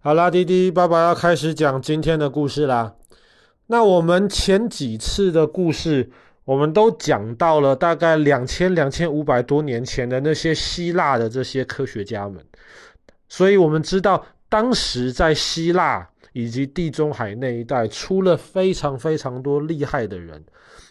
[0.00, 2.94] 好啦，滴滴爸爸要开始讲今天的故事啦。
[3.66, 6.08] 那我们前几次的故事，
[6.44, 12.40] 我们都讲到了大概两千两千五百多年前的那些希腊的这些科学家们，
[13.28, 20.40] 所以我们知道当时在希腊以及地中海那一带出了非常非常多厉害的人。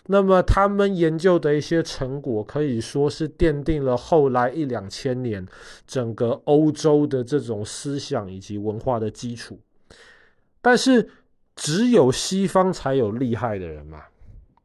[0.08, 5.46] 那么他们研究的一些成果，可以说是奠定了后来一两千年
[5.86, 9.60] 整个欧洲的这种思想以及文化的基础。
[10.62, 11.10] 但是，
[11.56, 14.02] 只有西方才有厉害的人嘛？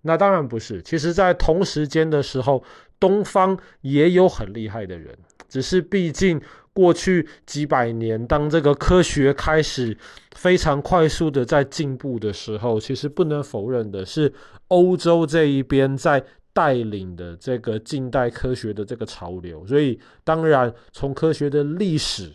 [0.03, 0.81] 那当然不是。
[0.83, 2.63] 其实，在同时间的时候，
[2.99, 5.17] 东方也有很厉害的人，
[5.49, 6.41] 只是毕竟。
[6.75, 9.97] 过去几百年，当这个科学开始
[10.35, 14.33] 非常快速的在进步的时候，其实不能否认的是，
[14.69, 19.67] 欧洲这一边在带领的这个近代科学的这个潮流。
[19.67, 22.33] 所以，当然从科学的历史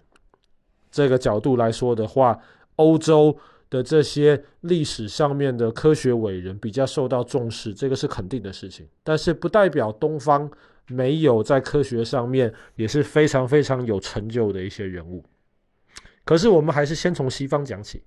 [0.91, 2.39] 这个角度来说的话，
[2.75, 3.35] 欧洲
[3.71, 8.87] 的这些历史上面的科学伟人比较受到重视，这个是肯定的事情。
[9.03, 10.47] 但是，不代表东方。
[10.87, 15.23] 没有在科学上面也是非常非常有成就的一些人物，
[16.23, 18.03] 可是我们还是先从西方讲起。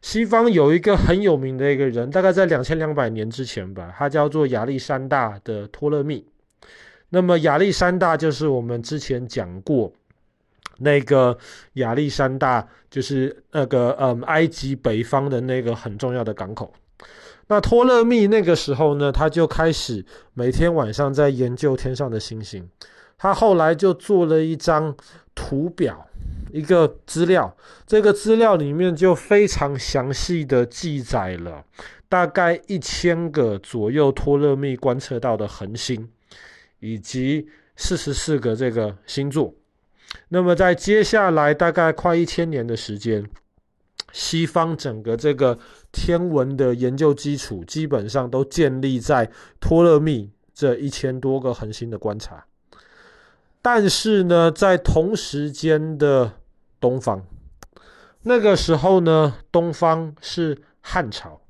[0.00, 6.26] 西方有一个很有名的一个人，大概在两千两百年之前吧，他叫做亚历山大的托勒密。
[7.10, 9.92] 那么亚历山大就是我们之前讲过
[10.78, 11.38] 那个
[11.74, 16.74] 亚历山大，就是那个嗯埃及北方的那个很重要的港口。
[17.48, 20.04] 那托勒密那个时候呢，他就开始
[20.34, 22.68] 每天晚上在研究天上的星星。
[23.18, 24.96] 他后来就做了一张
[25.34, 26.08] 图表，
[26.50, 27.56] 一个资料。
[27.86, 31.64] 这个资料里面就非常详细的记载了
[32.08, 36.08] 大概一千个左右托勒密观测到的恒星，
[36.80, 39.54] 以及四十四个这个星座。
[40.30, 43.24] 那么在接下来大概快一千年的时间。
[44.12, 45.58] 西方整个这个
[45.90, 52.44] 天文的研究基础，基本上都建立在托勒密这一千多个恒星的观察。
[53.60, 56.32] 但是呢，在同时间的
[56.78, 57.24] 东方，
[58.22, 61.40] 那个时候呢，东方是汉朝。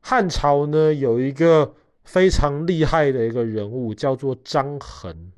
[0.00, 5.30] 汉朝呢，有一个非常厉害的一个人物，叫做张衡。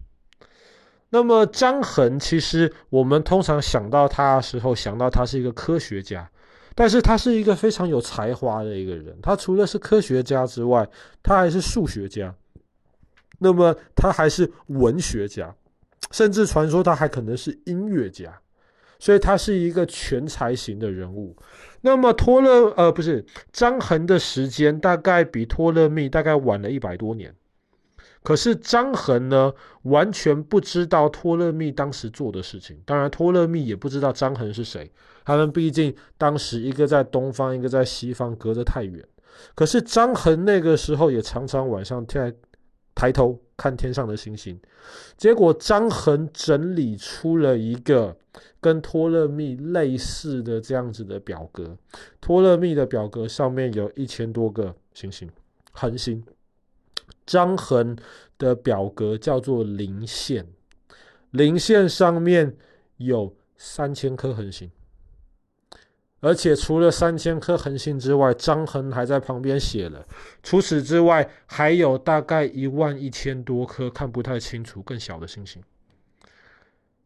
[1.15, 6.29] 那么张衡，其实我们通常想到他的时候，想到他是一个科学家，
[6.75, 9.17] 但是他是一个非常有才华的一个人。
[9.23, 10.85] 他除了是科学家之外，
[11.23, 12.35] 他还是数学家，
[13.39, 15.55] 那么他还是文学家，
[16.11, 18.37] 甚至传说他还可能是音乐家，
[18.99, 21.37] 所以他是一个全才型的人物。
[21.83, 27.33] 那么托勒呃不是张衡的时间大概比托勒密大概晚了一百多年。
[28.25, 29.53] 可是张衡呢，
[29.83, 32.81] 完全不知道托勒密当时做的事情。
[32.87, 34.91] 当然，托勒密也不知道张衡是谁。
[35.27, 39.07] 他们毕竟当时一个在东方，一个在西方，隔得太远。
[39.55, 42.35] 可是张衡那个时候也常常晚上在
[42.95, 44.59] 抬头看天上的星星。
[45.19, 48.17] 结果张衡整理出了一个
[48.59, 51.77] 跟托勒密类似的这样子的表格。
[52.23, 55.29] 托勒密的表格上面有一千多个星星，
[55.73, 56.25] 恒星。
[57.27, 57.97] 张衡
[58.39, 60.47] 的表格叫做零线，
[61.31, 62.57] 零线上面
[62.97, 64.71] 有三千颗恒星，
[66.21, 70.07] 而且除了三千颗恒星之外，张衡还在旁边写了，
[70.43, 75.63] 除此之外还有大概一万一千多颗看不太清楚更小的星星。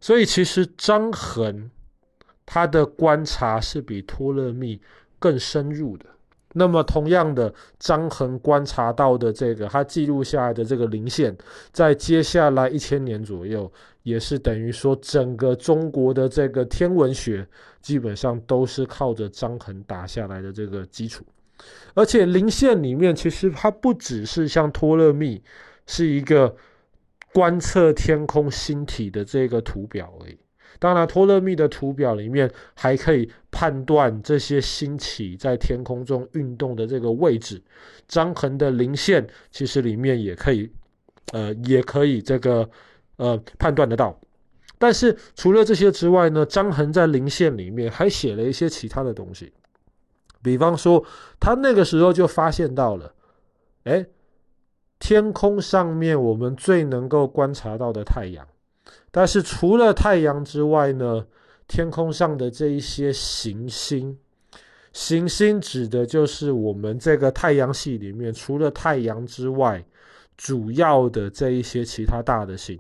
[0.00, 1.70] 所以其实张衡
[2.46, 4.80] 他的观察是比托勒密
[5.18, 6.06] 更深入的。
[6.54, 11.36] 那么，同样的，张衡观察到的这个，他记录下来的这个零线，
[11.72, 13.70] 在接下来一千年左右，
[14.02, 17.46] 也是等于说，整个中国的这个天文学，
[17.82, 21.22] 基本上都是靠着张衡打下来的这个基础。
[21.94, 25.42] 而且，零线里面其实它不只是像托勒密
[25.86, 26.54] 是一个
[27.34, 30.38] 观测天空星体的这个图表而已。
[30.78, 37.60] 当然，托勒密的图表里面还可以判断这些星体在天空中运动的这个位置。
[38.06, 40.70] 张衡的零线其实里面也可以，
[41.32, 42.68] 呃，也可以这个
[43.16, 44.18] 呃判断得到。
[44.78, 49.52] 但是除了这些之外呢，张衡在零线里面还写了一些其他的东西。
[50.40, 51.04] 比方说，
[51.40, 53.12] 他那个时候就发现到了，
[53.82, 54.06] 哎，
[55.00, 58.46] 天空上面我们最能够观察到的太阳。
[59.10, 61.26] 但是除了太阳之外呢，
[61.66, 64.18] 天空上的这一些行星，
[64.92, 69.84] 行星指的就是我们这个太阳系里面除了太阳之外，
[70.36, 72.78] 主要的这一些其他大的星。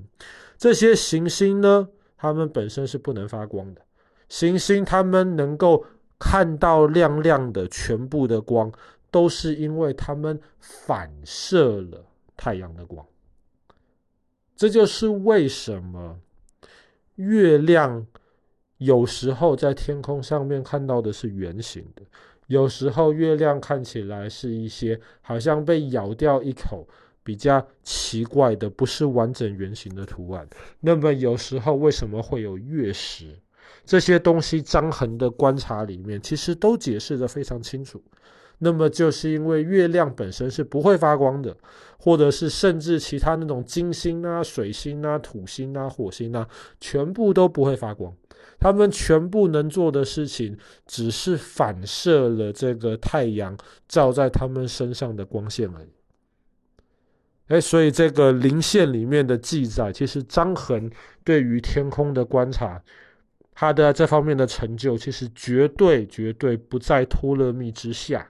[0.56, 3.82] 这些行星呢，它们本身是不能发光的，
[4.28, 5.84] 行星它们能够
[6.18, 8.72] 看到亮亮的全部的光，
[9.10, 12.04] 都是因为它们反射了
[12.36, 13.06] 太阳的光。
[14.58, 16.18] 这就是为什么
[17.14, 18.04] 月亮
[18.78, 22.02] 有时候在天空上面看到的是圆形的，
[22.48, 26.84] 有时候月亮看起来是一些好像被咬掉一口，
[27.22, 30.44] 比较奇怪的，不是完整圆形的图案。
[30.80, 33.38] 那么有时候为什么会有月食？
[33.84, 38.02] 这些东西张衡的观察里面其实都解释得非常清楚。
[38.58, 41.56] 那么就是因为月亮本身是不会发光的，
[41.98, 46.48] 或者是甚至其他那种金星啊、水星啊、土星啊、火星啊，
[46.80, 48.12] 全部都不会发光。
[48.60, 53.56] 他们全部能做的事情，只是反射了这个太阳
[53.86, 55.88] 照在他们身上的光线而已。
[57.46, 60.90] 哎，所以这个零线里面的记载，其实张衡
[61.22, 62.82] 对于天空的观察，
[63.54, 68.28] 他的这方面的成就，其实绝对绝对不在托勒密之下。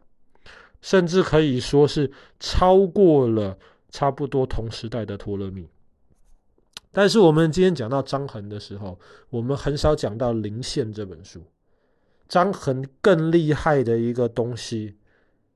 [0.80, 3.58] 甚至可以说是超过了
[3.90, 5.68] 差不多同时代的托勒密。
[6.90, 8.98] 但是我们今天讲到张衡的时候，
[9.30, 11.42] 我们很少讲到《灵线》这本书。
[12.28, 14.96] 张衡更厉害的一个东西，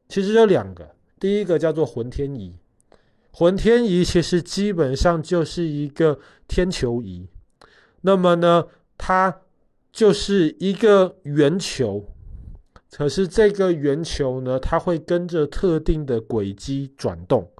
[0.08, 0.94] 其实有两个。
[1.20, 2.54] 第一个叫做浑天仪，
[3.30, 7.28] 浑天仪其实基本上就是一个天球仪。
[8.00, 8.66] 那么呢，
[8.96, 9.42] 它
[9.92, 12.04] 就是一个圆球。
[12.94, 17.50] 可是这个圆球呢，它会跟着特定的轨迹转动，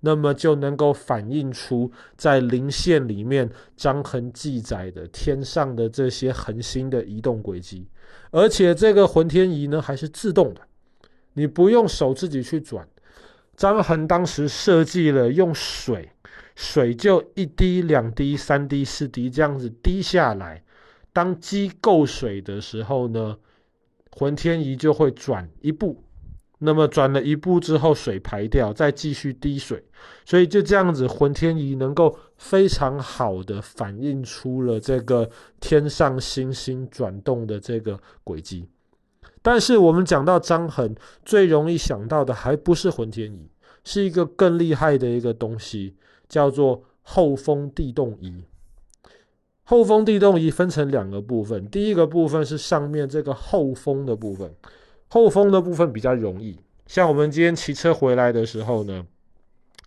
[0.00, 7.88] 那么就能够反映出在灵线里面张衡记载的天上的这些恒星的移动轨迹，
[8.32, 10.60] 而且这个浑天仪呢还是自动的，
[11.34, 12.86] 你不用手自己去转。
[13.56, 16.10] 张衡当时设计了用水，
[16.56, 20.64] 水就一滴、两滴、三滴、四滴这样子滴下来，
[21.12, 23.36] 当积够水的时候呢，
[24.12, 26.02] 浑天仪就会转一步，
[26.58, 29.82] 那么转了一步之后，水排掉，再继续滴水，
[30.24, 35.30] 所以就这样子，浑天仪能够非常好的反映出了这个
[35.60, 38.68] 天上星星转动的这个轨迹。
[39.42, 43.48] 但是我们讲到张衡，最容易想到的还不是浑天仪，
[43.84, 45.96] 是一个更厉害的一个东西，
[46.28, 48.44] 叫做后风地动仪。
[49.70, 54.52] 后风地动仪分成两个部分，第一个部分是上面这个后风的部分，
[55.06, 56.58] 后风的部分比较容易。
[56.88, 59.06] 像我们今天骑车回来的时候呢，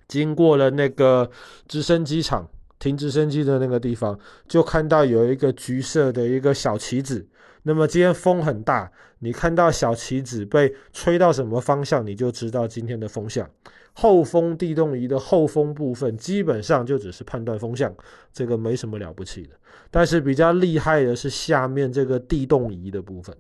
[0.08, 1.30] 经过了那个
[1.68, 2.50] 直升机场，
[2.80, 7.28] 停直升机的那个地方，就看到有一个橘色的一个小旗子。
[7.64, 8.90] 那么今天风很大，
[9.20, 13.50] 你看到小旗子被吹到什么方向，你就知道今天的风向。
[13.94, 17.96] 后风地动仪的后风部分基本上就只是判断风向，
[18.32, 19.50] 这个没什么了不起的。
[19.90, 23.36] 但是比较厉害的是下面这个地动仪的部分。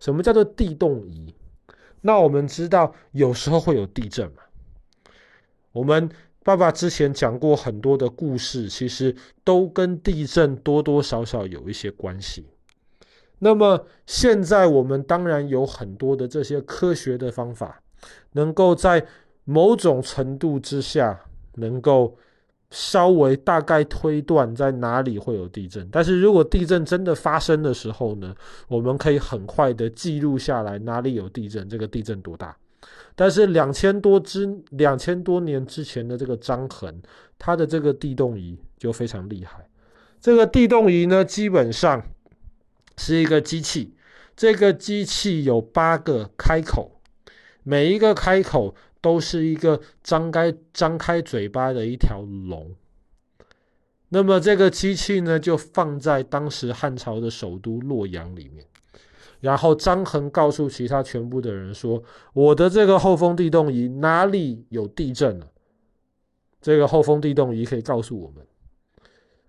[0.00, 1.34] 什么叫做地动仪？
[2.00, 4.42] 那我们知道有时候会有地震嘛。
[5.72, 6.08] 我们
[6.44, 9.14] 爸爸之前讲过很多的故事，其实
[9.44, 12.46] 都跟地震多多少少有一些关系。
[13.40, 17.82] 那么现在我们当然有很多的这些科学的方法，
[18.32, 19.06] 能够在
[19.50, 21.18] 某种程度之下，
[21.54, 22.14] 能够
[22.70, 25.88] 稍微大概推断在哪里会有地震。
[25.90, 28.34] 但是如果地震真的发生的时候呢，
[28.68, 32.54] 我们可以很快的记录下来哪里有地震，这个地震多大。
[33.16, 37.00] 但是两千多之两千多年之前的这个张衡，
[37.38, 39.66] 他的这个地动仪就非常厉害。
[40.20, 42.02] 这个地动仪呢，基本上
[42.98, 43.94] 是一个机器，
[44.36, 47.00] 这个机器有八个开口，
[47.62, 48.74] 每一个开口。
[49.00, 52.74] 都是一个张开张开嘴巴的一条龙。
[54.08, 58.64] 那么这个机器呢，就放在当时汉朝的首都洛阳里面。
[59.40, 62.02] 然后张衡告诉其他全部的人说
[62.32, 65.48] ：“我的这个后风地动仪哪里有地震了？
[66.60, 68.46] 这个后风地动仪可以告诉我们。”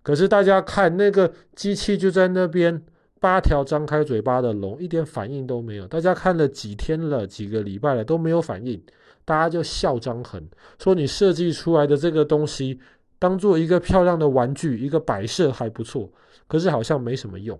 [0.03, 2.83] 可是大家看那个机器就在那边。
[3.21, 8.81] 八条张开嘴巴的龙一点反应都没有，大家看了几天了，几个礼拜了都没有反应，
[9.29, 10.43] 大家就笑张衡，
[10.79, 12.79] 说你设计出来的这个东西
[13.19, 16.11] 当做一个漂亮的玩具，一个摆设还不错，
[16.47, 17.59] 可是好像没什么用。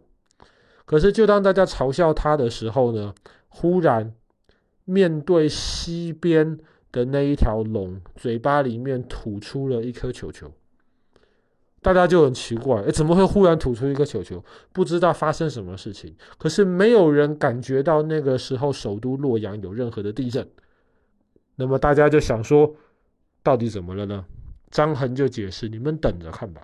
[0.84, 3.14] 可是就当大家嘲笑他的时候呢，
[3.50, 4.12] 忽然
[4.86, 6.58] 面对西边
[6.92, 10.52] 的那一条龙，嘴巴里面吐出了一颗球球。
[11.84, 14.44] 大家就很奇怪，哎，怎么会忽然吐出一个球球？
[14.74, 16.16] 不知道发生什么事情。
[16.40, 20.50] 可是没有人感觉到那个时候首都洛阳有任何的地震。
[21.60, 22.74] 那么大家就想说，
[23.44, 24.26] 到底怎么了呢？
[24.72, 26.62] 张衡就解释：你们等着看吧。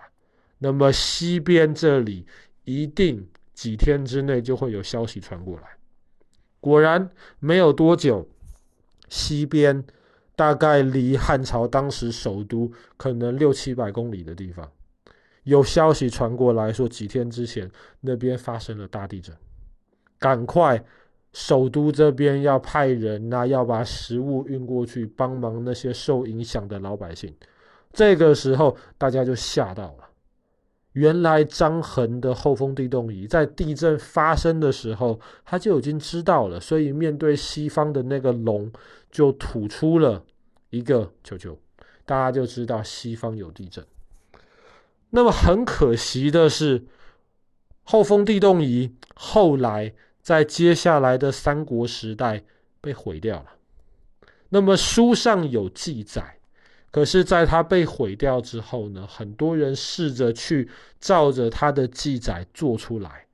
[0.56, 2.26] 那么西边这里
[2.64, 5.68] 一定几天之内就会有消息传过来。
[6.60, 7.10] 果然，
[7.40, 8.26] 没有多久，
[9.10, 9.84] 西边
[10.34, 14.72] 大概离汉朝当时首都可能六七百公里的地方，
[15.42, 19.36] 有消息传过来说，几天之前那边发生了大地震，
[20.18, 20.82] 赶快
[21.38, 27.30] 首都这边要派人呐、要把食物运过去帮忙那些受影响的老百姓。
[27.92, 30.08] 这个时候，大家就吓到了。
[30.92, 38.72] 原来张衡的后丰地动仪在地震发生的时候，他就已经知道了，所以面对西方的那个龙，
[39.10, 40.24] 就吐出了
[40.70, 41.58] 一个球球，
[42.06, 43.84] 大家就知道西方有地震。
[45.10, 46.86] 那么很可惜的是，
[47.82, 49.92] 后丰地动仪后来
[50.26, 52.42] 在接下来的三国时代
[52.80, 53.46] 被毁掉了。
[54.48, 56.36] 那么书上有记载。
[56.90, 60.68] 可是，在它被毁掉之后呢，很多人试着去
[60.98, 63.26] 照着它的记载做出来，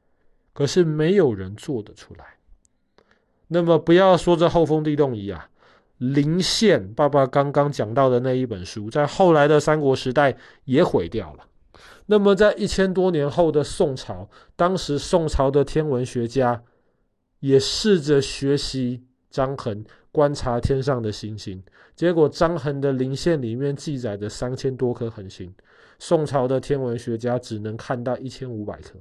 [0.53, 2.27] 可是没有人做得出来。
[3.49, 5.49] 那么，不要说这后封地动仪啊，
[5.97, 11.47] 临县爸爸刚刚讲到的那一本书，在后来的三国时代也毁掉了。
[12.05, 16.63] 那么，在一千多年后的宋朝，当时宋朝的天文学家
[17.43, 19.85] 也试着学习张衡。
[20.11, 21.63] 观察天上的星星，
[21.97, 25.51] 结果张衡的临县里面记载的三千多颗恒星，
[25.99, 29.01] 宋朝的天文学家只能看到一千五百颗。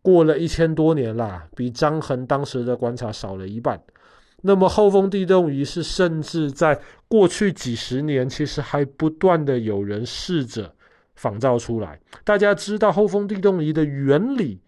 [0.00, 3.82] 过了一千多年啦，比张衡当时的观察少了一半。
[4.42, 10.72] 那么后丰地动仪是甚至在过去几十年，其实还不断的有人试着
[11.16, 12.00] 仿造出来。
[12.22, 14.60] 大家知道后丰地动仪的原理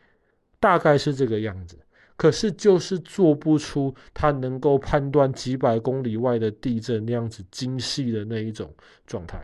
[0.61, 1.79] 大概是这个样子。
[2.17, 8.75] 可是，就是做不出他能够判断几百公里外的地震那样子精细的那一种
[9.07, 9.41] 状态。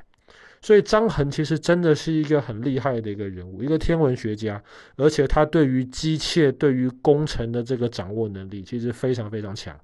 [0.60, 4.60] 所以，张衡其实真的是一个很厉害的一个人物，一个天文学家，
[4.96, 9.78] 而且他对于机械、对于工程的这个掌握能力，其实非常非常强。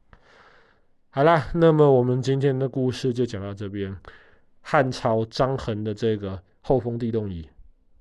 [1.10, 3.94] 好啦，那么我们今天的故事就讲到这边，
[4.62, 7.48] 汉朝张衡的这个后丰地动仪。